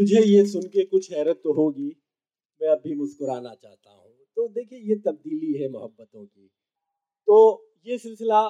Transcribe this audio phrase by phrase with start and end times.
[0.00, 1.88] तुझे ये सुन के कुछ हैरत तो होगी,
[2.60, 6.46] मैं अब भी मुस्कुराना चाहता हूँ। तो देखिए, ये तब्दीली है मोहब्बतों की।
[7.28, 7.36] तो
[7.86, 8.40] ये सिलसिला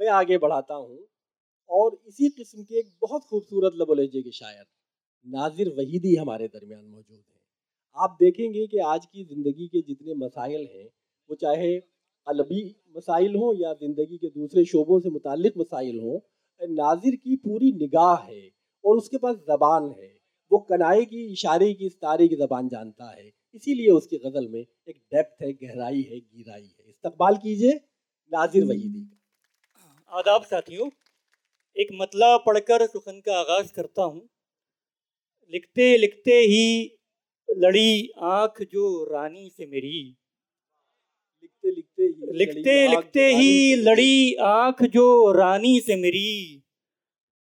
[0.00, 0.98] मैं आगे बढ़ाता हूँ
[1.70, 4.64] और इसी किस्म के एक बहुत खूबसूरत लबोलहजे के शायर
[5.26, 7.40] नाजिर वहीदी हमारे दरमियान मौजूद हैं।
[7.96, 10.88] आप देखेंगे कि आज की ज़िंदगी के जितने मसाइल हैं,
[11.30, 11.76] वो चाहे
[12.26, 12.64] अलबी
[12.96, 16.18] मसाइल हों या ज़िंदगी के दूसरे शोबों से मुतल मसाइल हों,
[16.60, 18.50] नाजिर की पूरी निगाह है
[18.84, 20.15] और उसके पास ज़बान है।
[20.52, 24.96] वो कनाए की इशारे की इस्तारे की ज़बान जानता है। इसीलिए उसकी गज़ल में एक
[24.96, 27.72] डेप्थ है गहराई है गिराई है। इस्तकबाल कीजिए
[28.32, 30.90] नाजिर वहीदी का। आदाब साथियों
[31.76, 34.28] एक मतला पढ़कर सुखन का आगाज़ करता हूँ।
[35.52, 36.92] लिखते लिखते ही
[37.48, 40.16] लड़ी आँख जो रानी से मेरी।
[41.42, 46.62] लिखते लिखते ही लिखते लिखते ही लड़ी आँख जो रानी से मेरी।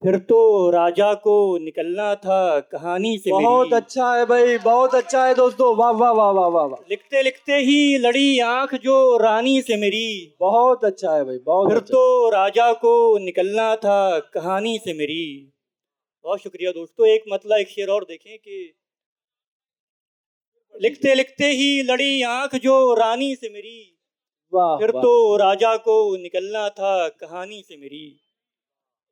[0.03, 5.33] फिर तो राजा को निकलना था कहानी से बहुत अच्छा है भाई बहुत अच्छा है
[5.35, 9.77] दोस्तों। वाह वाह वाह वाह वाह वाह। लिखते लिखते ही लड़ी आँख जो रानी से
[9.77, 14.93] मेरी। बहुत अच्छा है भाई बहुत फिर अच्छा। तो राजा को निकलना था कहानी से
[14.93, 15.53] मेरी।
[16.25, 18.73] बहुत शुक्रिया दोस्तों एक मतलब एक शेर और देखें कि
[20.75, 23.79] लिखते लिखते ही लड़ी आँख जो रानी से मेरी।
[24.53, 28.05] वाह फिर तो राजा को निकलना था कहानी से मेरी।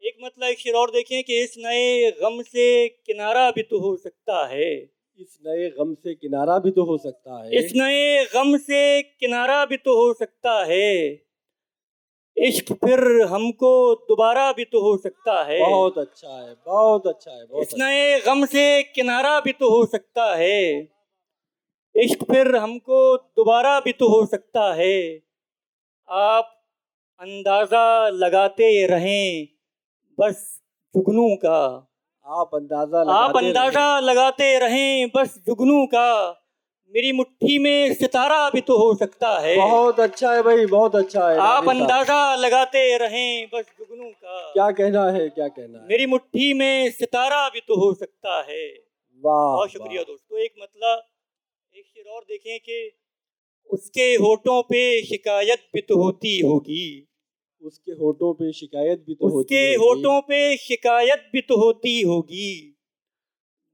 [0.05, 3.95] एक मतलब एक शेर और देखें कि इस नए गम से किनारा भी तो हो
[3.97, 4.73] सकता है।
[5.19, 9.63] इस नए गम से किनारा भी तो हो सकता है। इस नए गम से किनारा
[9.65, 11.21] भी तो हो सकता है।
[12.37, 17.45] इश्क फिर हमको दोबारा भी तो हो सकता है। बहुत अच्छा है बहुत अच्छा है
[17.45, 20.89] बहुत इस अच्छा। नए गम से किनारा भी तो हो सकता है।
[21.95, 25.21] इश्क फिर हमको दोबारा भी तो हो सकता है।
[26.09, 26.51] आप
[27.21, 29.54] अंदाज़ा लगाते रहें।
[30.19, 30.37] बस
[30.95, 31.59] जुगनू का
[32.25, 36.09] आप अंदाज़ा आप अंदाज़ा लगाते रहें बस जुगनू का।
[36.93, 41.29] मेरी मुट्ठी में सितारा भी तो हो सकता है। बहुत अच्छा है भाई बहुत अच्छा
[41.29, 45.87] है आप अंदाज़ा लगाते रहें बस जुगनू का। क्या कहना है क्या कहना है?
[45.87, 48.67] मेरी मुट्ठी में सितारा भी तो हो सकता है।
[49.21, 51.03] वाह बहुत शुक्रिया दोस्तों। एक मतलब
[51.75, 52.91] एक शेर और देखें कि
[53.69, 56.87] उसके होठों पे शिकायत भी तो होती होगी।
[57.65, 62.71] उसके होठों पे शिकायत भी तो उसके होठों पे शिकायत भी तो होती होगी।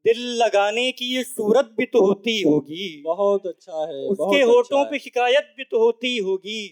[0.05, 4.83] दिल लगाने की ये सूरत भी तो होती होगी। बहुत अच्छा है उसके होठों अच्छा
[4.83, 6.67] पे शिकायत भी तो होती होगी।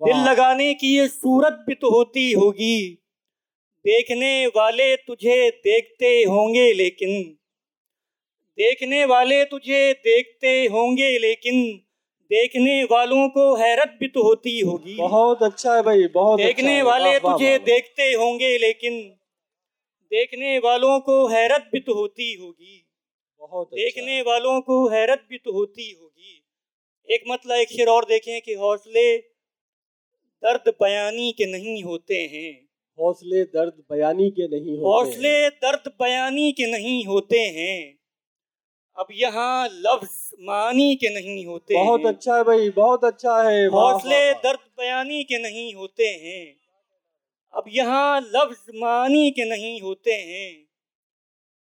[0.00, 2.92] दिल लगाने की ये सूरत भी तो होती होगी।
[3.84, 7.22] देखने वाले तुझे देखते होंगे लेकिन
[8.58, 11.56] देखने वाले तुझे देखते होंगे लेकिन
[12.30, 16.78] देखने वालों को हैरत भी तो होती होगी। बहुत अच्छा है भाई बहुत अच्छा देखने
[16.78, 19.00] अच्छा वाले तुझे देखते होंगे लेकिन
[20.12, 22.86] देखने वालों को हैरत भी तो होती होगी।
[23.40, 27.88] बहुत देखने अच्छा देखने वालों को हैरत भी तो होती होगी। एक मतलब एक शेर
[27.88, 29.18] और देखें कि हौसले
[30.42, 32.68] दर्द बयानी के नहीं होते हैं।
[32.98, 37.97] हौसले दर्द बयानी के नहीं होते हौसले दर्द बयानी के नहीं होते हैं।
[38.98, 44.32] अब यहाँ लफ्ज मानी के नहीं होते बहुत अच्छा है भाई बहुत अच्छा है। हौसले
[44.34, 46.46] दर्द बयानी के नहीं होते हैं।
[47.54, 50.50] अब यहाँ लफ्ज मानी के नहीं होते हैं।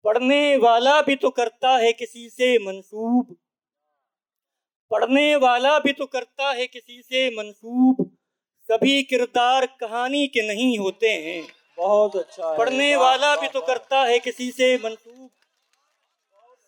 [0.04, 3.36] पढ़ने वाला भी तो करता है किसी से मंसूब
[4.90, 8.04] पढ़ने वाला भी तो करता है किसी से मंसूब
[8.68, 11.42] सभी किरदार कहानी के नहीं होते हैं।
[11.78, 15.30] बहुत अच्छा पढ़ने वाला भी तो करता है किसी से मंसूब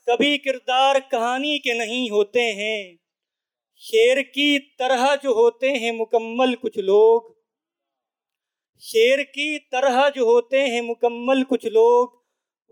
[0.09, 2.99] सभी किरदार कहानी के नहीं होते हैं।
[3.83, 7.33] शेर की तरह जो होते हैं मुकम्मल कुछ लोग।
[8.83, 12.23] शेर की तरह जो होते हैं मुकम्मल कुछ लोग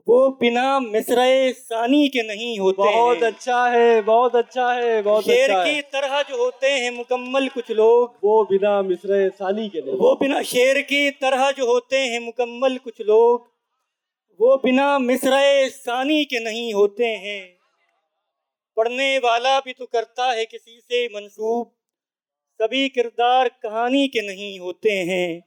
[0.09, 5.51] वो बिना मिसरे सानी के नहीं होते बहुत अच्छा है बहुत अच्छा है बहुत शेर
[5.51, 9.95] अच्छा की तरह जो होते हैं मुकम्मल कुछ लोग। वो बिना मिसरे सानी के नहीं।
[9.95, 13.52] वो बिना शेर की तरह जो होते हैं मुकम्मल कुछ लोग।
[14.41, 17.59] वो बिना मिसरे सानी के नहीं होते हैं।
[18.77, 21.73] पढ़ने वाला भी तो करता है किसी से मंसूब।
[22.63, 25.45] सभी किरदार कहानी के नहीं होते हैं।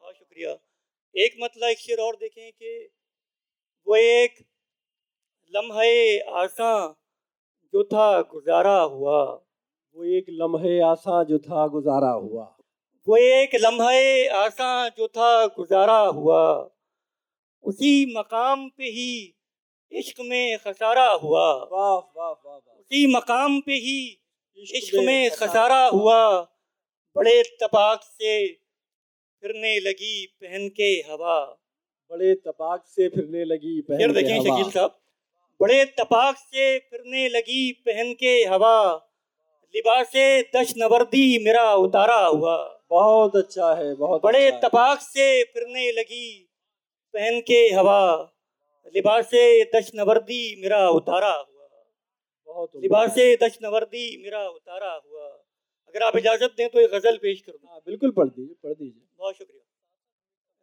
[0.00, 0.56] बहुत शुक्रिया।
[1.16, 2.90] एक मतलब एक शेर और देखें कि
[3.86, 4.34] वो एक
[5.56, 6.96] लम्हे आसा
[7.72, 9.24] जो था गुजारा हुआ।
[9.94, 12.56] वो एक लम्हे आसा जो था गुजारा हुआ।
[13.08, 16.70] वो एक लम्हे आसा जो था गुजारा हुआ।
[17.66, 19.34] उसी मकाम पे ही
[19.92, 24.22] इश्क में खसारा हुआ। वाह वाह वाह उसी मकाम पे ही
[24.58, 26.40] इश्क में खसारा हुआ।
[27.16, 28.46] बड़े तपाक से
[29.42, 31.44] फिरने लगी पहन के हवा।
[32.10, 34.98] बड़े तपाक से फिरने लगी पहन के हवा। शकील साहब
[35.60, 38.94] बड़े तपाक से फिरने लगी पहन के हवा।
[39.74, 42.56] लिबासे दश नवर्दी मेरा उतारा हुआ।
[42.90, 46.45] बहुत अच्छा है बहुत बड़े अच्छा तपाक से फिरने लगी
[47.16, 48.00] पहन के हवा
[48.94, 51.68] लिबासे दश नवर्दी मेरा उतारा हुआ।
[52.48, 55.26] बहुत। लिबासे दश नवर्दी मेरा उतारा हुआ।
[55.88, 59.02] अगर आप इजाज़त दें तो एक गज़ल पेश कर। हाँ बिल्कुल पढ़ दीजिए पढ़ दीजिए।
[59.18, 59.64] बहुत शुक्रिया।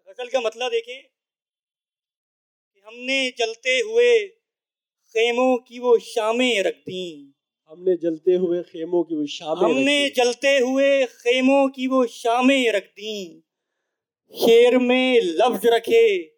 [0.08, 4.28] गज़ल का मतलब देखें कि हमने जलते हुए
[5.16, 7.06] खेमों की वो शामें रख दी।
[7.72, 12.84] हमने जलते हुए खेमों की वो शामें हमने जलते हुए खेमों की वो शामें रख
[12.84, 13.16] दी।
[14.34, 16.33] शेर में लफ्ज रखे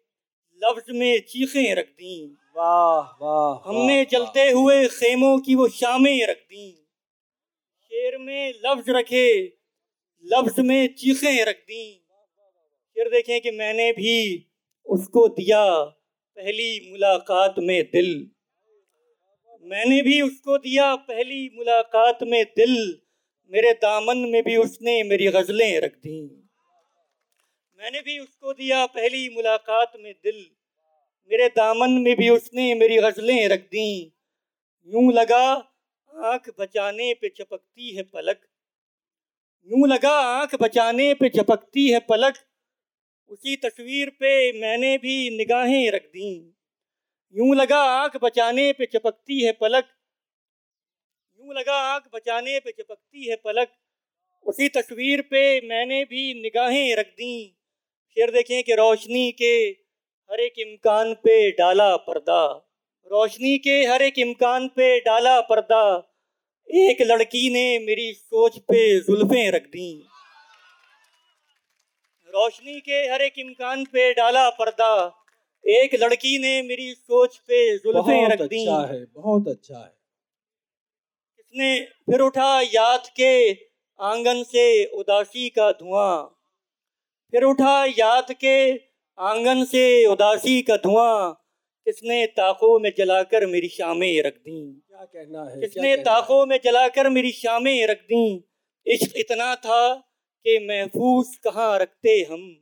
[0.62, 6.36] लफ्ज में चीखें रख दी। वाह वाह हमने जलते हुए खेमों की वो शामें रख
[6.36, 6.70] दी।
[7.82, 9.44] शेर में लफ्ज रखे
[10.24, 11.84] लफ्ज में चीखें रख दी।
[12.96, 14.46] फिर देखें कि मैंने भी
[14.86, 15.64] उसको दिया
[16.36, 18.30] पहली मुलाकात में दिल।
[19.64, 22.76] मैंने भी उसको दिया पहली मुलाकात में दिल।
[23.52, 26.45] मेरे दामन में भी उसने मेरी गजलें रख दी।
[27.80, 30.46] मैंने भी उसको दिया पहली मुलाकात में दिल।
[31.30, 34.12] मेरे दामन में भी उसने मेरी गजलें रख दी।
[34.88, 35.52] यूँ लगा
[36.14, 38.40] आँख बचाने पे चपकती है पलक।
[39.70, 42.34] यूँ लगा आँख बचाने पे चपकती है पलक।
[43.28, 46.54] उसी तस्वीर पे मैंने भी निगाहें रख दी।
[47.34, 49.84] यूँ लगा आँख बचाने पे चपकती है पलक।
[51.40, 53.68] यूँ लगा आँख बचाने पे चपकती है पलक।
[54.46, 57.55] उसी तस्वीर पे मैंने भी निगाहें रख दी।
[58.16, 59.54] फिर देखें कि रोशनी के
[60.30, 62.70] हर एक इम्कान पे डाला पर्दा।
[63.12, 66.12] रोशनी के हर एक इम्कान पे डाला पर्दा।
[66.70, 70.08] एक लड़की ने मेरी सोच पे जुल्फें रख दी।
[72.28, 75.22] रोशनी के हर एक इम्कान पे डाला पर्दा।
[75.66, 79.94] एक लड़की ने मेरी सोच पे जुल्फें रख दी। अच्छा है बहुत अच्छा है।
[81.36, 83.52] किसने फिर उठा याद के
[84.00, 86.35] आँगन से उदासी का धुआँ?
[87.32, 88.72] फिर उठा याद के
[89.18, 91.42] आँगन से उदासी का धुआँ
[91.86, 94.82] किसने ताकों में जलाकर मेरी शामें रख दी?
[94.88, 95.96] क्या कहना है किसने?
[95.96, 98.44] ताकों में जलाकर मेरी शामें रख दी?
[98.86, 99.94] इश्क इतना था
[100.46, 102.56] कि महफूज कहाँ रखते हम?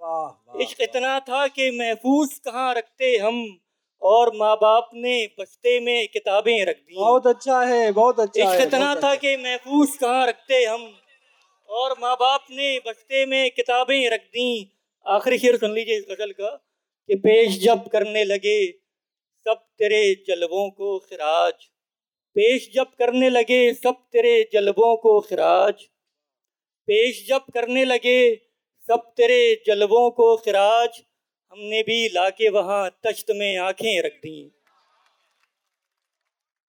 [0.00, 3.58] वाह इश्क इतना था कि महफूज कहाँ रखते हम?
[4.02, 8.66] और माँ बाप ने बस्ते में किताबें रख दी। बहुत अच्छा है बहुत अच्छा इश्क
[8.66, 10.94] इतना था अच्छा। कि महफूज कहाँ रखते हम?
[11.72, 16.32] और माँ बाप ने बस्ते में किताबें रख दी। आखिरी शेर सुन लीजिए इस गज़ल
[16.32, 16.48] का,
[17.08, 18.70] कि पेश जब करने लगे,
[19.44, 21.52] सब तेरे जलबों को खराज।
[22.34, 25.74] पेश जब करने लगे, सब तेरे जलबों को खराज।
[26.86, 28.34] पेश जब करने लगे,
[28.88, 31.02] सब तेरे जलवों को खराज।
[31.52, 34.61] हमने भी लाके वहाँ तश्त में आँखें रख दी।